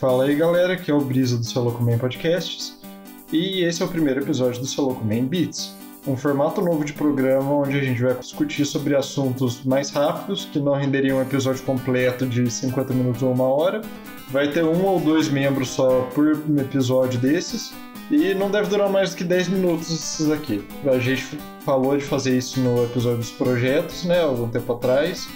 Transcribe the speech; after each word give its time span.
Fala 0.00 0.24
aí 0.24 0.36
galera, 0.36 0.74
aqui 0.74 0.90
é 0.90 0.94
o 0.94 1.00
Brisa 1.00 1.38
do 1.38 1.44
Seu 1.44 1.72
Podcasts 1.98 2.78
e 3.32 3.64
esse 3.64 3.82
é 3.82 3.86
o 3.86 3.88
primeiro 3.88 4.20
episódio 4.20 4.60
do 4.60 4.66
Seu 4.66 4.90
Beats, 4.90 5.74
um 6.06 6.14
formato 6.14 6.60
novo 6.60 6.84
de 6.84 6.92
programa 6.92 7.50
onde 7.50 7.78
a 7.78 7.82
gente 7.82 8.02
vai 8.02 8.14
discutir 8.14 8.66
sobre 8.66 8.94
assuntos 8.94 9.64
mais 9.64 9.88
rápidos 9.88 10.44
que 10.52 10.60
não 10.60 10.74
renderiam 10.74 11.16
um 11.16 11.22
episódio 11.22 11.62
completo 11.62 12.26
de 12.26 12.50
50 12.50 12.92
minutos 12.92 13.22
ou 13.22 13.32
uma 13.32 13.44
hora. 13.44 13.80
Vai 14.28 14.50
ter 14.50 14.64
um 14.64 14.84
ou 14.84 15.00
dois 15.00 15.30
membros 15.30 15.70
só 15.70 16.02
por 16.14 16.42
episódio 16.60 17.18
desses 17.18 17.72
e 18.10 18.34
não 18.34 18.50
deve 18.50 18.68
durar 18.68 18.90
mais 18.90 19.10
do 19.10 19.16
que 19.16 19.24
10 19.24 19.48
minutos 19.48 19.90
esses 19.90 20.30
aqui. 20.30 20.62
A 20.84 20.98
gente 20.98 21.38
falou 21.64 21.96
de 21.96 22.04
fazer 22.04 22.36
isso 22.36 22.60
no 22.60 22.84
episódio 22.84 23.18
dos 23.18 23.30
projetos, 23.30 24.04
né, 24.04 24.20
algum 24.20 24.48
tempo 24.48 24.74
atrás. 24.74 25.26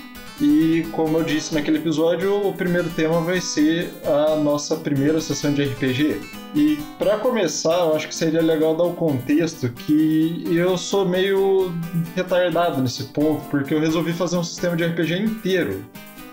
E 0.40 0.86
como 0.92 1.18
eu 1.18 1.22
disse 1.22 1.54
naquele 1.54 1.76
episódio, 1.76 2.48
o 2.48 2.54
primeiro 2.54 2.88
tema 2.88 3.20
vai 3.20 3.42
ser 3.42 3.92
a 4.06 4.36
nossa 4.36 4.74
primeira 4.74 5.20
sessão 5.20 5.52
de 5.52 5.64
RPG. 5.64 6.18
E 6.54 6.78
para 6.98 7.18
começar, 7.18 7.80
eu 7.80 7.94
acho 7.94 8.08
que 8.08 8.14
seria 8.14 8.40
legal 8.40 8.74
dar 8.74 8.84
o 8.84 8.94
contexto 8.94 9.68
que 9.68 10.42
eu 10.46 10.78
sou 10.78 11.06
meio 11.06 11.70
retardado 12.16 12.80
nesse 12.80 13.04
ponto, 13.12 13.42
porque 13.50 13.74
eu 13.74 13.80
resolvi 13.80 14.14
fazer 14.14 14.38
um 14.38 14.42
sistema 14.42 14.74
de 14.74 14.86
RPG 14.86 15.18
inteiro 15.18 15.84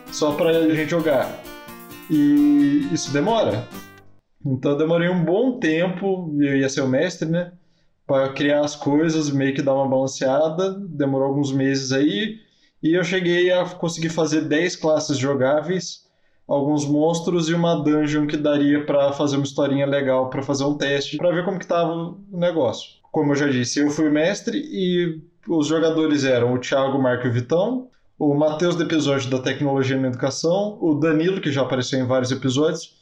só 0.10 0.32
para 0.32 0.52
a 0.52 0.74
gente 0.74 0.90
jogar. 0.90 1.44
E 2.10 2.88
isso 2.94 3.12
demora. 3.12 3.68
Então 4.46 4.72
eu 4.72 4.78
demorei 4.78 5.10
um 5.10 5.26
bom 5.26 5.60
tempo, 5.60 6.34
eu 6.40 6.56
ia 6.56 6.70
ser 6.70 6.80
o 6.80 6.88
mestre, 6.88 7.28
né? 7.28 7.52
Para 8.06 8.30
criar 8.30 8.62
as 8.62 8.74
coisas, 8.74 9.30
meio 9.30 9.54
que 9.54 9.62
dar 9.62 9.74
uma 9.74 9.90
balanceada. 9.90 10.80
Demorou 10.80 11.28
alguns 11.28 11.52
meses 11.52 11.92
aí 11.92 12.47
e 12.88 12.94
eu 12.94 13.04
cheguei 13.04 13.52
a 13.52 13.66
conseguir 13.66 14.10
fazer 14.10 14.42
10 14.42 14.78
classes 14.78 15.18
jogáveis, 15.18 16.06
alguns 16.48 16.86
monstros 16.86 17.50
e 17.50 17.54
uma 17.54 17.76
dungeon 17.76 18.26
que 18.26 18.38
daria 18.38 18.86
para 18.86 19.12
fazer 19.12 19.36
uma 19.36 19.44
historinha 19.44 19.86
legal 19.86 20.30
para 20.30 20.42
fazer 20.42 20.64
um 20.64 20.78
teste, 20.78 21.18
para 21.18 21.32
ver 21.32 21.44
como 21.44 21.60
que 21.60 21.68
tava 21.68 21.92
o 21.92 22.18
negócio. 22.32 22.92
Como 23.12 23.34
eu 23.34 23.36
já 23.36 23.48
disse, 23.48 23.80
eu 23.80 23.90
fui 23.90 24.10
mestre 24.10 24.58
e 24.58 25.22
os 25.50 25.68
jogadores 25.68 26.24
eram 26.24 26.54
o 26.54 26.60
Thiago, 26.60 26.98
o 26.98 27.02
Marco 27.02 27.28
e 27.28 27.30
o 27.30 27.34
Vitão, 27.34 27.90
o 28.18 28.34
Matheus 28.34 28.76
do 28.76 28.84
episódio 28.84 29.30
da 29.30 29.40
Tecnologia 29.40 29.98
na 29.98 30.08
Educação, 30.08 30.78
o 30.82 30.96
Danilo, 30.96 31.42
que 31.42 31.52
já 31.52 31.64
apareceu 31.64 32.00
em 32.00 32.08
vários 32.08 32.32
episódios, 32.32 32.96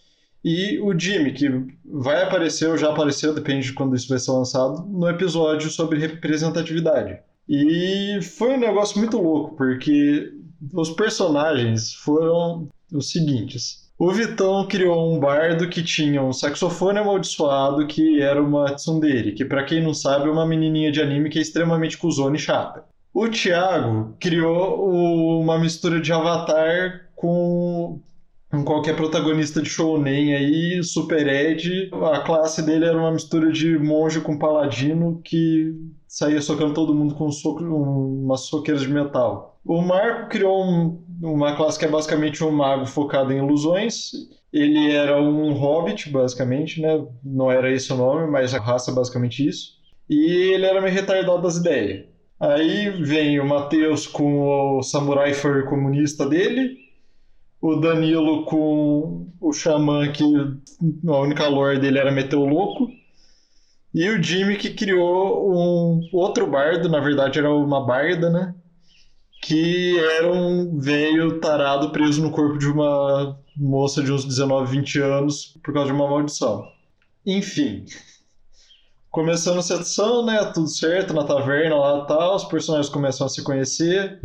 e 0.44 0.80
o 0.80 0.98
Jimmy, 0.98 1.32
que 1.32 1.48
vai 1.86 2.24
aparecer 2.24 2.70
ou 2.70 2.78
já 2.78 2.90
apareceu, 2.90 3.34
depende 3.34 3.68
de 3.68 3.74
quando 3.74 3.96
isso 3.96 4.10
vai 4.10 4.20
ser 4.20 4.32
lançado, 4.32 4.84
no 4.88 5.08
episódio 5.08 5.70
sobre 5.70 6.00
representatividade. 6.00 7.20
E 7.48 8.20
foi 8.22 8.56
um 8.56 8.60
negócio 8.60 8.98
muito 9.00 9.18
louco, 9.22 9.56
porque 9.56 10.32
os 10.74 10.90
personagens 10.92 11.94
foram 11.94 12.68
os 12.92 13.12
seguintes. 13.12 13.86
O 13.98 14.12
Vitão 14.12 14.68
criou 14.68 15.14
um 15.14 15.20
bardo 15.20 15.70
que 15.70 15.82
tinha 15.82 16.22
um 16.22 16.34
saxofone 16.34 17.00
amaldiçoado 17.00 17.88
que 17.88 18.22
era 18.22 18.42
uma 18.44 18.74
tsundere, 18.74 19.32
que 19.32 19.46
para 19.46 19.64
quem 19.64 19.82
não 19.82 19.94
sabe 19.94 20.28
é 20.28 20.32
uma 20.32 20.46
menininha 20.46 20.92
de 20.92 21.02
anime 21.02 21.30
que 21.30 21.40
é 21.40 21.42
extremamente 21.42 21.98
cuzona 21.98 22.36
e 22.36 22.40
chata. 22.40 22.84
O 23.14 23.30
Thiago 23.30 24.14
criou 24.20 25.40
uma 25.40 25.58
mistura 25.58 26.02
de 26.02 26.12
avatar 26.12 27.06
com 27.16 27.30
qualquer 28.64 28.96
protagonista 28.96 29.62
de 29.62 29.70
shounen 29.70 30.34
aí, 30.34 30.84
super 30.84 31.28
ed. 31.28 31.90
A 31.94 32.20
classe 32.20 32.62
dele 32.62 32.86
era 32.86 32.98
uma 32.98 33.12
mistura 33.12 33.52
de 33.52 33.78
monge 33.78 34.22
com 34.22 34.38
paladino 34.38 35.22
que 35.24 35.74
saía 36.08 36.42
socando 36.42 36.74
todo 36.74 36.94
mundo 36.94 37.16
com 37.16 37.28
um 37.28 37.32
soco, 37.32 37.64
umas 37.64 38.42
soqueiras 38.42 38.84
de 38.84 38.90
metal. 38.90 39.60
O 39.66 39.82
Marco 39.82 40.30
criou 40.30 40.64
um, 40.64 41.04
uma 41.22 41.56
classe 41.56 41.78
que 41.78 41.86
é 41.86 41.90
basicamente 41.90 42.44
um 42.44 42.52
mago 42.52 42.86
focado 42.86 43.34
em 43.34 43.38
ilusões. 43.38 44.12
Ele 44.54 44.92
era 44.92 45.20
um 45.22 45.52
hobbit, 45.54 46.10
basicamente, 46.10 46.82
né? 46.82 47.06
Não 47.24 47.52
era 47.52 47.72
esse 47.72 47.92
o 47.92 47.98
nome, 47.98 48.32
mas 48.32 48.54
a 48.54 48.60
raça 48.60 48.92
é 48.92 48.94
basicamente 48.94 49.46
isso. 49.46 49.74
E 50.10 50.54
ele 50.54 50.66
era 50.66 50.82
meio 50.82 50.94
retardado 50.94 51.42
das 51.42 51.58
ideias. 51.58 52.06
Aí 52.40 52.90
vem 53.02 53.40
o 53.40 53.48
Matheus 53.48 54.06
com 54.06 54.78
o 54.78 54.84
samurai 54.84 55.34
fur 55.34 55.66
comunista 55.66 56.28
dele, 56.28 56.78
o 57.62 57.76
Danilo 57.78 58.46
com 58.46 59.28
o 59.40 59.54
xamã 59.54 60.12
que 60.12 60.24
a 61.08 61.18
única 61.18 61.48
lore 61.48 61.80
dele 61.80 62.00
era 62.00 62.12
meter 62.12 62.36
o 62.36 62.46
louco. 62.46 62.88
E 63.94 64.10
o 64.10 64.22
Jimmy 64.22 64.58
que 64.58 64.72
criou 64.72 65.52
um 65.52 66.10
outro 66.12 66.46
bardo, 66.48 66.90
na 66.90 67.00
verdade 67.00 67.40
era 67.40 67.50
uma 67.50 67.86
barda, 67.86 68.30
né? 68.30 68.54
Que 69.42 69.98
era 70.18 70.32
um 70.32 70.80
velho 70.80 71.40
tarado 71.40 71.92
preso 71.92 72.22
no 72.22 72.32
corpo 72.32 72.58
de 72.58 72.68
uma 72.68 73.40
moça 73.56 74.04
de 74.04 74.12
uns 74.12 74.26
19, 74.26 74.72
20 74.78 75.00
anos 75.00 75.58
por 75.64 75.74
causa 75.74 75.88
de 75.88 75.96
uma 75.96 76.10
maldição. 76.10 76.68
Enfim. 77.26 77.86
Começando 79.10 79.60
a 79.60 79.62
sessão, 79.62 80.26
né? 80.26 80.44
Tudo 80.54 80.68
certo, 80.68 81.14
na 81.14 81.24
taverna 81.24 81.78
lá 81.78 82.06
tal, 82.06 82.36
os 82.36 82.44
personagens 82.44 82.92
começam 82.92 83.26
a 83.26 83.30
se 83.30 83.42
conhecer. 83.44 84.20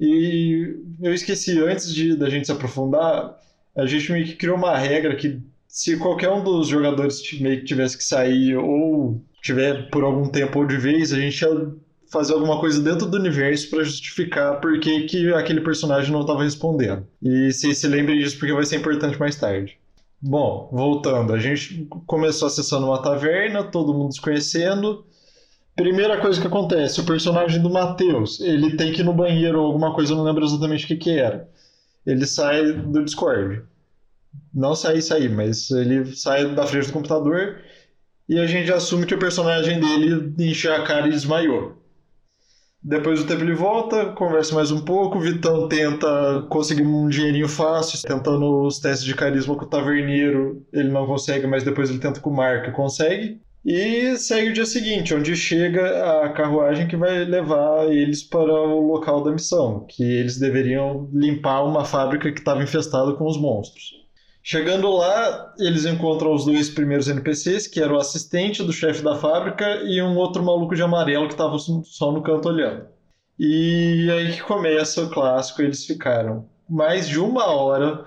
E 0.00 0.76
eu 1.02 1.12
esqueci, 1.12 1.58
antes 1.60 1.92
de 1.94 2.16
da 2.16 2.30
gente 2.30 2.46
se 2.46 2.52
aprofundar, 2.52 3.38
a 3.76 3.86
gente 3.86 4.10
meio 4.10 4.24
que 4.24 4.34
criou 4.34 4.56
uma 4.56 4.76
regra 4.76 5.14
que 5.14 5.38
se 5.68 5.96
qualquer 5.98 6.30
um 6.30 6.42
dos 6.42 6.68
jogadores 6.68 7.20
meio 7.38 7.60
que 7.60 7.66
tivesse 7.66 7.98
que 7.98 8.04
sair 8.04 8.56
ou 8.56 9.22
tiver 9.42 9.90
por 9.90 10.02
algum 10.02 10.26
tempo 10.26 10.58
ou 10.58 10.66
de 10.66 10.76
vez, 10.78 11.12
a 11.12 11.20
gente 11.20 11.40
ia 11.42 11.72
fazer 12.10 12.32
alguma 12.32 12.58
coisa 12.58 12.82
dentro 12.82 13.06
do 13.06 13.16
universo 13.16 13.70
para 13.70 13.84
justificar 13.84 14.60
por 14.60 14.80
que, 14.80 15.02
que 15.02 15.32
aquele 15.32 15.60
personagem 15.60 16.10
não 16.10 16.22
estava 16.22 16.42
respondendo. 16.42 17.06
E 17.22 17.52
se 17.52 17.72
se 17.74 17.86
lembre 17.86 18.18
disso 18.18 18.38
porque 18.38 18.52
vai 18.52 18.64
ser 18.64 18.76
importante 18.76 19.18
mais 19.20 19.36
tarde. 19.36 19.78
Bom, 20.20 20.68
voltando, 20.72 21.32
a 21.32 21.38
gente 21.38 21.86
começou 22.06 22.48
acessando 22.48 22.86
uma 22.86 23.00
taverna, 23.00 23.62
todo 23.62 23.94
mundo 23.94 24.12
se 24.12 24.20
conhecendo. 24.20 25.04
Primeira 25.80 26.20
coisa 26.20 26.38
que 26.38 26.46
acontece, 26.46 27.00
o 27.00 27.06
personagem 27.06 27.62
do 27.62 27.70
Matheus, 27.70 28.38
ele 28.38 28.76
tem 28.76 28.92
que 28.92 29.00
ir 29.00 29.04
no 29.04 29.14
banheiro 29.14 29.58
ou 29.58 29.66
alguma 29.66 29.94
coisa, 29.94 30.12
eu 30.12 30.16
não 30.18 30.24
lembro 30.24 30.44
exatamente 30.44 30.84
o 30.84 30.88
que 30.88 30.96
que 30.96 31.18
era. 31.18 31.48
Ele 32.04 32.26
sai 32.26 32.70
do 32.70 33.02
Discord 33.02 33.62
não 34.52 34.74
sair, 34.74 35.00
sair, 35.00 35.30
mas 35.30 35.70
ele 35.70 36.14
sai 36.14 36.54
da 36.54 36.66
frente 36.66 36.88
do 36.88 36.92
computador 36.92 37.62
e 38.28 38.38
a 38.38 38.46
gente 38.46 38.70
assume 38.70 39.06
que 39.06 39.14
o 39.14 39.18
personagem 39.18 39.80
dele 39.80 40.34
encheu 40.38 40.74
a 40.74 40.84
cara 40.84 41.08
e 41.08 41.12
desmaiou. 41.12 41.78
Depois 42.82 43.20
do 43.20 43.26
tempo 43.26 43.42
ele 43.42 43.54
volta, 43.54 44.12
conversa 44.12 44.54
mais 44.54 44.70
um 44.70 44.84
pouco, 44.84 45.16
o 45.16 45.22
Vitão 45.22 45.66
tenta 45.66 46.44
conseguir 46.50 46.82
um 46.82 47.08
dinheirinho 47.08 47.48
fácil, 47.48 48.06
tentando 48.06 48.66
os 48.66 48.78
testes 48.78 49.06
de 49.06 49.14
carisma 49.14 49.56
com 49.56 49.64
o 49.64 49.68
taverneiro, 49.68 50.62
ele 50.74 50.90
não 50.90 51.06
consegue, 51.06 51.46
mas 51.46 51.64
depois 51.64 51.88
ele 51.88 52.00
tenta 52.00 52.20
com 52.20 52.28
o 52.28 52.36
Marco 52.36 52.70
consegue. 52.72 53.40
E 53.64 54.16
segue 54.16 54.50
o 54.50 54.52
dia 54.54 54.64
seguinte, 54.64 55.14
onde 55.14 55.36
chega 55.36 56.22
a 56.22 56.30
carruagem 56.30 56.88
que 56.88 56.96
vai 56.96 57.24
levar 57.24 57.92
eles 57.92 58.22
para 58.22 58.52
o 58.52 58.86
local 58.86 59.22
da 59.22 59.32
missão, 59.32 59.84
que 59.86 60.02
eles 60.02 60.38
deveriam 60.38 61.10
limpar 61.12 61.62
uma 61.62 61.84
fábrica 61.84 62.32
que 62.32 62.38
estava 62.38 62.62
infestada 62.62 63.12
com 63.12 63.26
os 63.26 63.38
monstros. 63.38 64.00
Chegando 64.42 64.90
lá, 64.90 65.54
eles 65.58 65.84
encontram 65.84 66.32
os 66.32 66.46
dois 66.46 66.70
primeiros 66.70 67.08
NPCs, 67.08 67.66
que 67.66 67.80
era 67.80 67.92
o 67.92 67.98
assistente 67.98 68.62
do 68.62 68.72
chefe 68.72 69.02
da 69.02 69.16
fábrica 69.16 69.82
e 69.84 70.00
um 70.00 70.16
outro 70.16 70.42
maluco 70.42 70.74
de 70.74 70.82
amarelo 70.82 71.26
que 71.26 71.34
estava 71.34 71.58
só 71.58 72.10
no 72.10 72.22
canto 72.22 72.48
olhando. 72.48 72.86
E 73.38 74.10
aí 74.10 74.32
que 74.32 74.42
começa 74.42 75.02
o 75.02 75.10
clássico, 75.10 75.60
eles 75.60 75.84
ficaram 75.84 76.46
mais 76.68 77.06
de 77.06 77.18
uma 77.18 77.46
hora 77.46 78.06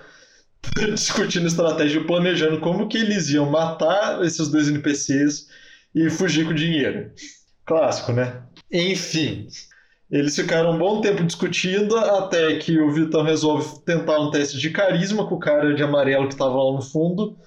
discutindo 0.93 1.47
estratégia, 1.47 2.03
planejando 2.03 2.59
como 2.59 2.87
que 2.87 2.97
eles 2.97 3.29
iam 3.29 3.49
matar 3.49 4.23
esses 4.23 4.47
dois 4.49 4.67
NPCs 4.67 5.47
e 5.93 6.09
fugir 6.09 6.45
com 6.45 6.51
o 6.51 6.55
dinheiro. 6.55 7.11
Clássico, 7.65 8.11
né? 8.11 8.41
Enfim, 8.71 9.47
eles 10.11 10.35
ficaram 10.35 10.71
um 10.71 10.77
bom 10.77 11.01
tempo 11.01 11.23
discutindo 11.23 11.97
até 11.97 12.55
que 12.57 12.79
o 12.79 12.91
Vitão 12.91 13.23
resolve 13.23 13.79
tentar 13.85 14.19
um 14.19 14.31
teste 14.31 14.57
de 14.57 14.69
carisma 14.69 15.27
com 15.27 15.35
o 15.35 15.39
cara 15.39 15.73
de 15.73 15.83
amarelo 15.83 16.27
que 16.27 16.33
estava 16.33 16.55
lá 16.55 16.73
no 16.73 16.81
fundo 16.81 17.37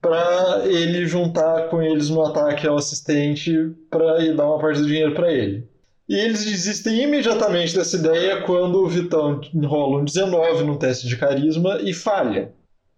para 0.00 0.62
ele 0.64 1.06
juntar 1.06 1.68
com 1.68 1.82
eles 1.82 2.08
no 2.08 2.24
ataque 2.24 2.66
ao 2.66 2.76
assistente 2.76 3.52
para 3.90 4.34
dar 4.34 4.46
uma 4.46 4.58
parte 4.58 4.80
do 4.80 4.86
dinheiro 4.86 5.14
para 5.14 5.30
ele. 5.30 5.68
E 6.10 6.14
eles 6.16 6.44
desistem 6.44 7.04
imediatamente 7.04 7.72
dessa 7.72 7.96
ideia 7.96 8.42
quando 8.42 8.82
o 8.82 8.88
Vitão 8.88 9.40
rola 9.64 10.00
um 10.00 10.04
19 10.04 10.64
no 10.64 10.76
teste 10.76 11.06
de 11.06 11.16
carisma 11.16 11.78
e 11.84 11.94
falha. 11.94 12.52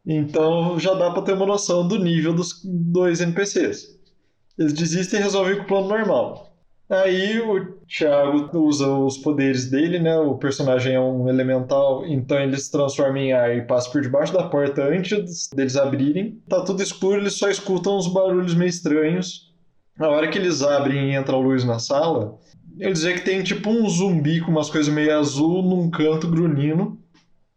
Então 0.06 0.80
já 0.80 0.94
dá 0.94 1.10
para 1.10 1.20
ter 1.20 1.34
uma 1.34 1.44
noção 1.44 1.86
do 1.86 1.98
nível 1.98 2.32
dos 2.32 2.62
dois 2.64 3.20
NPCs. 3.20 4.00
Eles 4.58 4.72
desistem 4.72 5.20
e 5.20 5.22
resolvem 5.22 5.56
com 5.56 5.62
o 5.62 5.66
plano 5.66 5.88
normal. 5.88 6.56
Aí 6.88 7.38
o 7.38 7.76
Thiago 7.86 8.48
usa 8.58 8.88
os 8.88 9.18
poderes 9.18 9.70
dele, 9.70 9.98
né? 9.98 10.16
O 10.16 10.38
personagem 10.38 10.94
é 10.94 11.00
um 11.00 11.28
elemental, 11.28 12.06
então 12.06 12.38
ele 12.38 12.56
se 12.56 12.72
transforma 12.72 13.18
em 13.18 13.34
ar 13.34 13.54
e 13.54 13.66
passa 13.66 13.90
por 13.90 14.00
debaixo 14.00 14.32
da 14.32 14.48
porta 14.48 14.84
antes 14.84 15.50
deles 15.54 15.76
abrirem. 15.76 16.40
Tá 16.48 16.64
tudo 16.64 16.82
escuro, 16.82 17.20
eles 17.20 17.34
só 17.34 17.50
escutam 17.50 17.98
uns 17.98 18.10
barulhos 18.10 18.54
meio 18.54 18.70
estranhos. 18.70 19.52
Na 19.98 20.08
hora 20.08 20.28
que 20.28 20.38
eles 20.38 20.62
abrem 20.62 21.10
e 21.10 21.14
entra 21.14 21.36
a 21.36 21.38
luz 21.38 21.62
na 21.64 21.78
sala, 21.78 22.38
eu 22.78 22.92
dizer 22.92 23.14
que 23.14 23.24
tem 23.24 23.42
tipo 23.42 23.70
um 23.70 23.88
zumbi 23.88 24.40
com 24.40 24.50
umas 24.50 24.70
coisas 24.70 24.92
meio 24.92 25.18
azul 25.18 25.62
num 25.62 25.90
canto 25.90 26.28
grunhindo. 26.28 26.98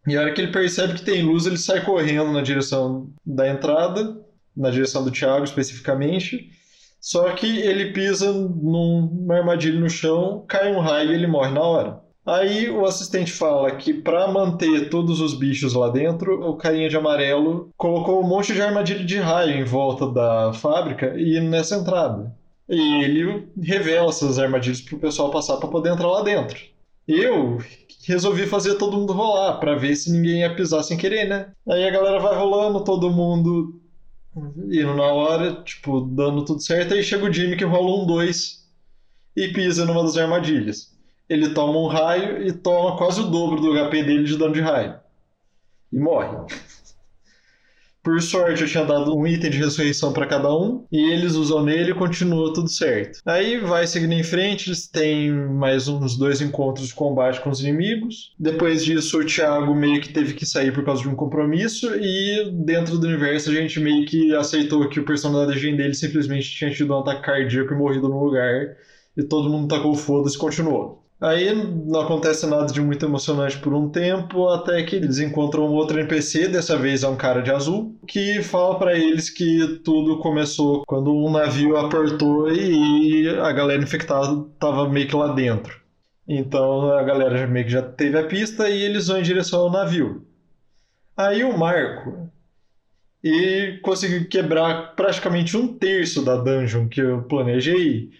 E 0.06 0.16
a 0.16 0.20
hora 0.20 0.32
que 0.32 0.40
ele 0.40 0.52
percebe 0.52 0.94
que 0.94 1.04
tem 1.04 1.22
luz, 1.22 1.46
ele 1.46 1.58
sai 1.58 1.84
correndo 1.84 2.32
na 2.32 2.40
direção 2.40 3.10
da 3.24 3.48
entrada, 3.48 4.16
na 4.56 4.70
direção 4.70 5.04
do 5.04 5.10
Thiago 5.10 5.44
especificamente. 5.44 6.50
Só 7.00 7.30
que 7.32 7.58
ele 7.58 7.92
pisa 7.92 8.32
numa 8.32 9.36
armadilha 9.36 9.78
no 9.78 9.90
chão, 9.90 10.44
cai 10.48 10.72
um 10.72 10.80
raio 10.80 11.10
e 11.10 11.14
ele 11.14 11.26
morre 11.26 11.52
na 11.52 11.60
hora. 11.60 12.00
Aí 12.24 12.68
o 12.68 12.84
assistente 12.84 13.30
fala 13.30 13.70
que 13.76 13.94
para 13.94 14.26
manter 14.26 14.90
todos 14.90 15.20
os 15.20 15.32
bichos 15.32 15.74
lá 15.74 15.88
dentro, 15.88 16.40
o 16.44 16.56
carinha 16.56 16.88
de 16.88 16.96
amarelo 16.96 17.70
colocou 17.76 18.20
um 18.20 18.26
monte 18.26 18.52
de 18.52 18.60
armadilha 18.60 19.04
de 19.04 19.18
raio 19.18 19.54
em 19.54 19.64
volta 19.64 20.10
da 20.10 20.52
fábrica 20.52 21.14
e 21.16 21.38
nessa 21.40 21.76
entrada. 21.76 22.34
E 22.68 23.04
ele 23.04 23.48
revela 23.60 24.08
essas 24.08 24.38
armadilhas 24.38 24.80
pro 24.80 24.98
pessoal 24.98 25.30
passar 25.30 25.56
para 25.58 25.68
poder 25.68 25.90
entrar 25.90 26.08
lá 26.08 26.22
dentro. 26.22 26.58
Eu 27.06 27.58
resolvi 28.06 28.46
fazer 28.46 28.74
todo 28.74 28.96
mundo 28.96 29.12
rolar 29.12 29.58
para 29.58 29.76
ver 29.76 29.94
se 29.94 30.10
ninguém 30.10 30.40
ia 30.40 30.54
pisar 30.54 30.82
sem 30.82 30.96
querer, 30.96 31.28
né? 31.28 31.52
Aí 31.68 31.84
a 31.86 31.90
galera 31.90 32.18
vai 32.18 32.36
rolando, 32.36 32.82
todo 32.82 33.10
mundo 33.10 33.80
indo 34.36 34.94
na 34.94 35.04
hora, 35.04 35.62
tipo, 35.62 36.00
dando 36.00 36.44
tudo 36.44 36.60
certo. 36.60 36.94
Aí 36.94 37.02
chega 37.02 37.24
o 37.24 37.32
Jimmy 37.32 37.56
que 37.56 37.64
rola 37.64 38.02
um 38.02 38.06
2 38.06 38.66
e 39.36 39.48
pisa 39.48 39.84
numa 39.84 40.02
das 40.02 40.16
armadilhas. 40.16 40.94
Ele 41.28 41.50
toma 41.50 41.78
um 41.78 41.86
raio 41.86 42.46
e 42.46 42.52
toma 42.52 42.96
quase 42.96 43.20
o 43.20 43.26
dobro 43.26 43.60
do 43.60 43.72
HP 43.72 44.02
dele 44.02 44.24
de 44.24 44.36
dano 44.36 44.54
de 44.54 44.60
raio. 44.60 44.94
E 45.92 45.98
morre. 45.98 46.36
Por 48.06 48.22
sorte, 48.22 48.62
eu 48.62 48.68
tinha 48.68 48.84
dado 48.84 49.18
um 49.18 49.26
item 49.26 49.50
de 49.50 49.58
ressurreição 49.58 50.12
para 50.12 50.28
cada 50.28 50.56
um, 50.56 50.86
e 50.92 51.10
eles 51.10 51.34
usam 51.34 51.64
nele 51.64 51.90
e 51.90 51.94
continua 51.94 52.54
tudo 52.54 52.68
certo. 52.68 53.18
Aí 53.26 53.58
vai 53.58 53.84
seguindo 53.84 54.12
em 54.12 54.22
frente, 54.22 54.68
eles 54.68 54.86
têm 54.86 55.32
mais 55.32 55.88
uns 55.88 56.16
dois 56.16 56.40
encontros 56.40 56.86
de 56.86 56.94
combate 56.94 57.40
com 57.40 57.50
os 57.50 57.60
inimigos. 57.60 58.32
Depois 58.38 58.84
disso, 58.84 59.18
o 59.18 59.24
Thiago 59.24 59.74
meio 59.74 60.00
que 60.00 60.12
teve 60.12 60.34
que 60.34 60.46
sair 60.46 60.72
por 60.72 60.84
causa 60.84 61.02
de 61.02 61.08
um 61.08 61.16
compromisso, 61.16 61.92
e 61.96 62.48
dentro 62.64 62.96
do 62.96 63.08
universo 63.08 63.50
a 63.50 63.54
gente 63.54 63.80
meio 63.80 64.06
que 64.06 64.32
aceitou 64.36 64.88
que 64.88 65.00
o 65.00 65.04
personagem 65.04 65.74
dele 65.74 65.94
simplesmente 65.94 66.48
tinha 66.48 66.70
tido 66.70 66.94
um 66.94 67.00
ataque 67.00 67.22
cardíaco 67.22 67.74
e 67.74 67.76
morrido 67.76 68.08
no 68.08 68.22
lugar, 68.22 68.76
e 69.16 69.24
todo 69.24 69.50
mundo 69.50 69.66
tacou 69.66 69.96
foda-se 69.96 70.36
e 70.36 70.38
continuou. 70.38 71.05
Aí 71.18 71.54
não 71.54 72.00
acontece 72.00 72.46
nada 72.46 72.66
de 72.66 72.80
muito 72.80 73.06
emocionante 73.06 73.58
por 73.58 73.72
um 73.72 73.88
tempo, 73.88 74.48
até 74.48 74.82
que 74.82 74.96
eles 74.96 75.18
encontram 75.18 75.72
outro 75.72 75.98
NPC, 75.98 76.48
dessa 76.48 76.76
vez 76.76 77.02
é 77.02 77.08
um 77.08 77.16
cara 77.16 77.40
de 77.40 77.50
azul, 77.50 77.98
que 78.06 78.42
fala 78.42 78.78
para 78.78 78.98
eles 78.98 79.30
que 79.30 79.80
tudo 79.82 80.18
começou 80.18 80.84
quando 80.86 81.14
um 81.14 81.30
navio 81.30 81.76
apertou 81.76 82.52
e 82.52 83.28
a 83.30 83.50
galera 83.50 83.82
infectada 83.82 84.44
tava 84.58 84.86
meio 84.90 85.08
que 85.08 85.16
lá 85.16 85.32
dentro. 85.32 85.80
Então 86.28 86.92
a 86.92 87.02
galera 87.02 87.46
meio 87.46 87.64
que 87.64 87.72
já 87.72 87.82
teve 87.82 88.18
a 88.18 88.26
pista 88.26 88.68
e 88.68 88.82
eles 88.82 89.06
vão 89.06 89.18
em 89.18 89.22
direção 89.22 89.60
ao 89.60 89.72
navio. 89.72 90.26
Aí 91.16 91.42
o 91.44 91.56
Marco 91.56 92.30
e 93.24 93.78
conseguiu 93.82 94.28
quebrar 94.28 94.94
praticamente 94.94 95.56
um 95.56 95.66
terço 95.66 96.22
da 96.22 96.36
dungeon 96.36 96.88
que 96.88 97.00
eu 97.00 97.22
planejei 97.22 98.10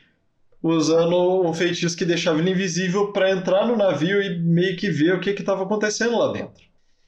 usando 0.66 1.46
um 1.46 1.52
feitiço 1.52 1.96
que 1.96 2.04
deixava 2.04 2.38
ele 2.40 2.50
invisível 2.50 3.12
para 3.12 3.30
entrar 3.30 3.66
no 3.66 3.76
navio 3.76 4.22
e 4.22 4.38
meio 4.38 4.76
que 4.76 4.90
ver 4.90 5.14
o 5.14 5.20
que 5.20 5.30
estava 5.30 5.62
acontecendo 5.62 6.18
lá 6.18 6.32
dentro. 6.32 6.66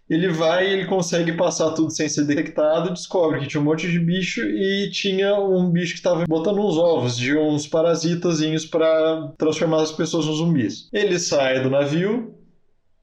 Ele 0.08 0.28
vai 0.28 0.66
e 0.66 0.72
ele 0.72 0.86
consegue 0.86 1.32
passar 1.32 1.72
tudo 1.72 1.90
sem 1.90 2.08
ser 2.08 2.24
detectado, 2.24 2.94
descobre 2.94 3.40
que 3.40 3.46
tinha 3.46 3.60
um 3.60 3.64
monte 3.64 3.90
de 3.90 3.98
bicho 3.98 4.40
e 4.42 4.90
tinha 4.90 5.38
um 5.38 5.70
bicho 5.70 5.92
que 5.92 5.98
estava 5.98 6.24
botando 6.26 6.60
uns 6.60 6.78
ovos 6.78 7.16
de 7.16 7.36
uns 7.36 7.66
parasitazinhos 7.66 8.64
para 8.64 9.32
transformar 9.36 9.82
as 9.82 9.92
pessoas 9.92 10.24
em 10.24 10.34
zumbis. 10.34 10.88
Ele 10.94 11.18
sai 11.18 11.62
do 11.62 11.68
navio 11.68 12.34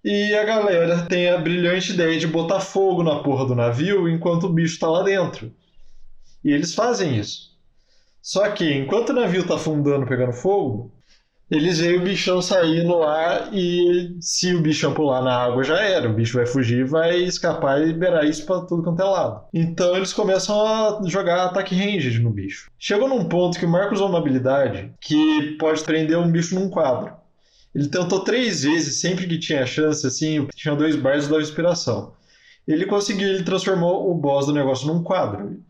e 0.03 0.33
a 0.33 0.43
galera 0.43 1.05
tem 1.05 1.29
a 1.29 1.37
brilhante 1.37 1.93
ideia 1.93 2.17
de 2.17 2.25
botar 2.25 2.59
fogo 2.59 3.03
na 3.03 3.19
porra 3.19 3.45
do 3.45 3.55
navio 3.55 4.09
enquanto 4.09 4.45
o 4.45 4.53
bicho 4.53 4.73
está 4.73 4.87
lá 4.87 5.03
dentro. 5.03 5.53
E 6.43 6.51
eles 6.51 6.73
fazem 6.73 7.17
isso. 7.17 7.54
Só 8.25 8.49
que 8.49 8.73
enquanto 8.73 9.11
o 9.11 9.13
navio 9.13 9.45
tá 9.45 9.53
afundando, 9.53 10.07
pegando 10.07 10.33
fogo, 10.33 10.91
eles 11.49 11.77
veem 11.77 11.99
o 11.99 12.03
bichão 12.03 12.41
saindo 12.41 12.97
lá 12.97 13.51
e 13.53 14.17
se 14.19 14.51
o 14.55 14.61
bichão 14.61 14.95
pular 14.95 15.21
na 15.21 15.37
água 15.43 15.63
já 15.63 15.79
era. 15.79 16.09
O 16.09 16.13
bicho 16.13 16.35
vai 16.35 16.47
fugir, 16.47 16.87
vai 16.87 17.17
escapar 17.17 17.79
e 17.79 17.85
liberar 17.85 18.25
isso 18.25 18.43
para 18.43 18.61
tudo 18.61 18.81
quanto 18.81 18.99
é 18.99 19.05
lado. 19.05 19.43
Então 19.53 19.95
eles 19.95 20.11
começam 20.11 20.59
a 20.59 21.01
jogar 21.05 21.45
ataque 21.45 21.75
ranged 21.75 22.19
no 22.19 22.31
bicho. 22.31 22.71
Chegou 22.79 23.07
num 23.07 23.25
ponto 23.25 23.59
que 23.59 23.65
o 23.65 23.69
Marcos 23.69 23.99
usou 23.99 24.09
uma 24.09 24.17
habilidade 24.17 24.91
que 24.99 25.55
pode 25.59 25.83
prender 25.83 26.17
um 26.17 26.31
bicho 26.31 26.55
num 26.55 26.67
quadro. 26.67 27.13
Ele 27.75 27.89
tentou 27.89 28.21
três 28.21 28.63
vezes, 28.63 28.99
sempre 28.99 29.27
que 29.27 29.37
tinha 29.37 29.67
chance, 29.67 30.07
assim, 30.07 30.47
tinha 30.55 30.75
dois 30.75 30.95
bars 30.95 31.27
da 31.27 31.37
inspiração. 31.37 32.13
Ele 32.67 32.87
conseguiu, 32.87 33.29
ele 33.29 33.43
transformou 33.43 34.09
o 34.09 34.15
boss 34.15 34.47
do 34.47 34.53
negócio 34.53 34.87
num 34.87 35.03
quadro. 35.03 35.63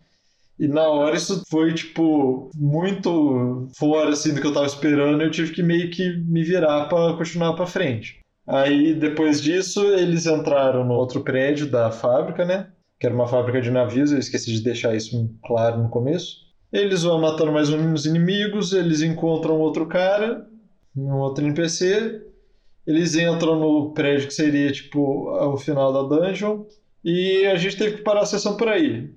E 0.57 0.67
na 0.67 0.87
hora 0.87 1.15
isso 1.15 1.43
foi, 1.49 1.73
tipo, 1.73 2.49
muito 2.55 3.67
fora, 3.77 4.11
assim, 4.11 4.33
do 4.33 4.39
que 4.39 4.47
eu 4.47 4.53
tava 4.53 4.65
esperando. 4.65 5.21
Eu 5.21 5.31
tive 5.31 5.53
que 5.53 5.61
meio 5.61 5.89
que 5.89 6.17
me 6.25 6.43
virar 6.43 6.85
para 6.85 7.17
continuar 7.17 7.53
para 7.53 7.65
frente. 7.65 8.19
Aí, 8.47 8.93
depois 8.93 9.41
disso, 9.41 9.83
eles 9.93 10.25
entraram 10.25 10.85
no 10.85 10.93
outro 10.93 11.21
prédio 11.21 11.69
da 11.69 11.91
fábrica, 11.91 12.45
né? 12.45 12.69
Que 12.99 13.07
era 13.07 13.15
uma 13.15 13.27
fábrica 13.27 13.61
de 13.61 13.71
navios, 13.71 14.11
eu 14.11 14.19
esqueci 14.19 14.53
de 14.53 14.61
deixar 14.61 14.95
isso 14.95 15.29
claro 15.43 15.81
no 15.81 15.89
começo. 15.89 16.45
Eles 16.71 17.03
vão 17.03 17.19
matando 17.19 17.51
mais 17.51 17.69
uns 17.69 18.05
inimigos, 18.05 18.71
eles 18.71 19.01
encontram 19.01 19.59
outro 19.59 19.87
cara, 19.87 20.47
um 20.95 21.15
outro 21.15 21.43
NPC. 21.43 22.21
Eles 22.85 23.15
entram 23.15 23.59
no 23.59 23.93
prédio 23.93 24.27
que 24.27 24.33
seria, 24.33 24.71
tipo, 24.71 25.29
o 25.29 25.57
final 25.57 25.91
da 25.91 26.03
dungeon. 26.03 26.65
E 27.03 27.45
a 27.47 27.55
gente 27.55 27.77
teve 27.77 27.97
que 27.97 28.03
parar 28.03 28.21
a 28.21 28.25
sessão 28.25 28.55
por 28.55 28.67
aí. 28.67 29.09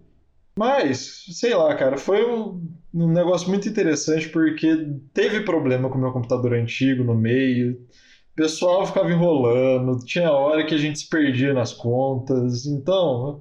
Mas, 0.59 1.25
sei 1.31 1.55
lá, 1.55 1.73
cara, 1.77 1.97
foi 1.97 2.29
um, 2.29 2.61
um 2.93 3.13
negócio 3.13 3.49
muito 3.49 3.69
interessante 3.69 4.29
porque 4.29 4.89
teve 5.15 5.43
problema 5.43 5.89
com 5.89 5.97
o 5.97 6.01
meu 6.01 6.11
computador 6.11 6.53
antigo 6.53 7.05
no 7.05 7.15
meio. 7.15 7.75
O 8.33 8.35
pessoal 8.35 8.85
ficava 8.85 9.09
enrolando, 9.09 10.05
tinha 10.05 10.33
hora 10.33 10.67
que 10.67 10.75
a 10.75 10.79
gente 10.79 10.99
se 10.99 11.09
perdia 11.09 11.55
nas 11.55 11.73
contas. 11.73 12.67
Então, 12.67 13.41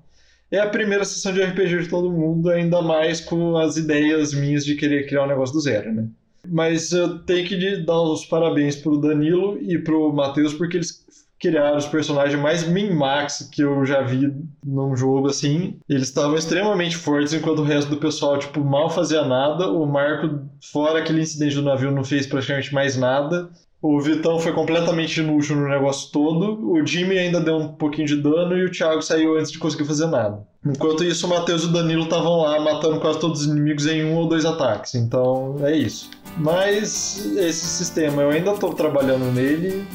é 0.52 0.60
a 0.60 0.69
primeira 0.69 1.04
sessão 1.04 1.34
de 1.34 1.42
RPG 1.42 1.86
de 1.86 1.90
todo 1.90 2.12
mundo, 2.12 2.52
ainda 2.52 2.84
mais 2.84 3.19
com 3.19 3.58
as 3.58 3.78
ideias 3.78 4.31
minhas 4.31 4.64
de 4.64 4.75
querer 4.75 5.08
criar 5.08 5.24
um 5.24 5.28
negócio 5.28 5.56
do 5.56 5.62
zero, 5.62 5.92
né? 5.92 6.08
Mas 6.48 6.92
eu 6.92 7.18
tenho 7.25 7.48
que 7.48 7.78
dar 7.78 8.00
os 8.00 8.28
parabéns 8.28 8.76
pro 8.76 9.02
Danilo 9.02 9.57
e 9.59 9.80
pro 9.80 10.14
Matheus, 10.14 10.54
porque 10.54 10.78
eles 10.78 11.04
criaram 11.40 11.78
os 11.78 11.86
personagens 11.86 12.40
mais 12.40 12.68
min-max 12.68 13.50
que 13.52 13.62
eu 13.62 13.86
já 13.86 14.02
vi 14.02 14.34
num 14.64 14.96
jogo 14.96 15.28
assim. 15.28 15.80
Eles 15.88 16.08
estavam 16.08 16.36
extremamente 16.36 16.98
fortes, 16.98 17.34
enquanto 17.34 17.60
o 17.60 17.64
resto 17.64 17.90
do 17.90 17.98
pessoal, 17.98 18.38
tipo, 18.38 18.64
mal 18.64 18.90
fazia 18.90 19.24
nada. 19.24 19.70
O 19.70 19.86
Marco, 19.86 20.42
fora 20.72 21.00
aquele 21.00 21.22
incidente 21.22 21.56
do 21.56 21.62
navio, 21.62 21.92
não 21.92 22.04
fez 22.04 22.26
praticamente 22.26 22.74
mais 22.74 22.98
nada. 22.98 23.50
O 23.80 24.02
Vitão 24.02 24.40
foi 24.40 24.52
completamente 24.54 25.20
inútil 25.20 25.56
no 25.56 25.68
negócio 25.68 26.12
todo. 26.12 26.72
O 26.72 26.84
Jimmy 26.84 27.18
ainda 27.20 27.40
deu 27.40 27.58
um 27.58 27.68
pouquinho 27.68 28.08
de 28.08 28.16
dano 28.16 28.58
e 28.58 28.66
o 28.66 28.72
Thiago 28.72 29.04
saiu 29.04 29.38
antes 29.38 29.52
de 29.52 29.60
conseguir 29.60 29.86
fazer 29.86 30.08
nada. 30.08 30.44
Enquanto 30.66 31.04
isso, 31.04 31.28
o 31.28 31.30
Matheus 31.30 31.62
e 31.62 31.68
o 31.68 31.72
Danilo 31.72 32.04
estavam 32.04 32.42
lá 32.42 32.60
matando 32.60 33.00
quase 33.00 33.20
todos 33.20 33.42
os 33.42 33.48
inimigos 33.48 33.86
em 33.86 34.04
um 34.04 34.16
ou 34.16 34.28
dois 34.28 34.46
ataques. 34.46 34.96
Então 34.96 35.56
é 35.62 35.78
isso. 35.78 36.10
Mas 36.38 37.24
esse 37.38 37.66
sistema 37.66 38.24
eu 38.24 38.32
ainda 38.32 38.52
estou 38.52 38.74
trabalhando 38.74 39.32
nele 39.32 39.86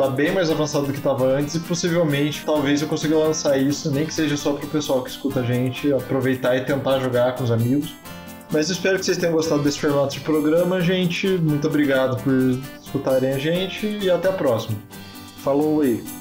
tá 0.00 0.08
bem 0.08 0.32
mais 0.32 0.50
avançado 0.50 0.86
do 0.86 0.92
que 0.92 0.98
estava 0.98 1.26
antes 1.26 1.56
e 1.56 1.60
possivelmente 1.60 2.42
talvez 2.44 2.80
eu 2.80 2.88
consiga 2.88 3.18
lançar 3.18 3.58
isso, 3.58 3.90
nem 3.90 4.06
que 4.06 4.14
seja 4.14 4.34
só 4.34 4.54
pro 4.54 4.66
pessoal 4.66 5.02
que 5.02 5.10
escuta 5.10 5.40
a 5.40 5.42
gente 5.42 5.92
aproveitar 5.92 6.56
e 6.56 6.62
tentar 6.64 6.98
jogar 7.00 7.34
com 7.34 7.44
os 7.44 7.50
amigos. 7.50 7.94
Mas 8.50 8.70
espero 8.70 8.98
que 8.98 9.04
vocês 9.04 9.18
tenham 9.18 9.34
gostado 9.34 9.62
desse 9.62 9.78
formato 9.78 10.14
de 10.14 10.20
programa, 10.20 10.80
gente. 10.80 11.28
Muito 11.28 11.68
obrigado 11.68 12.20
por 12.22 12.32
escutarem 12.82 13.32
a 13.32 13.38
gente 13.38 13.86
e 13.86 14.10
até 14.10 14.28
a 14.28 14.32
próxima. 14.32 14.78
Falou 15.44 15.82
aí! 15.82 16.19